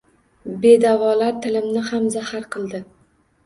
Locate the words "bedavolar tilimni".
0.63-1.87